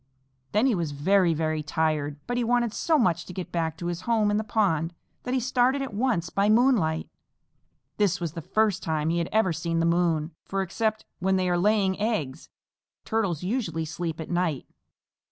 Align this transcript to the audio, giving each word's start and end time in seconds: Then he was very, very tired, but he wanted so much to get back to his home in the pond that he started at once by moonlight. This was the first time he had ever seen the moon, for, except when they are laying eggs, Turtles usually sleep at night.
Then 0.51 0.65
he 0.65 0.73
was 0.73 0.93
very, 0.93 1.31
very 1.35 1.61
tired, 1.61 2.19
but 2.25 2.35
he 2.35 2.43
wanted 2.43 2.73
so 2.73 2.97
much 2.97 3.23
to 3.27 3.33
get 3.33 3.51
back 3.51 3.77
to 3.77 3.85
his 3.85 4.01
home 4.01 4.31
in 4.31 4.37
the 4.37 4.43
pond 4.43 4.95
that 5.21 5.35
he 5.35 5.39
started 5.39 5.83
at 5.83 5.93
once 5.93 6.31
by 6.31 6.49
moonlight. 6.49 7.07
This 7.97 8.19
was 8.19 8.31
the 8.31 8.41
first 8.41 8.81
time 8.81 9.11
he 9.11 9.19
had 9.19 9.29
ever 9.31 9.53
seen 9.53 9.79
the 9.79 9.85
moon, 9.85 10.31
for, 10.43 10.63
except 10.63 11.05
when 11.19 11.35
they 11.35 11.47
are 11.47 11.55
laying 11.55 11.99
eggs, 11.99 12.49
Turtles 13.05 13.43
usually 13.43 13.85
sleep 13.85 14.19
at 14.19 14.31
night. 14.31 14.65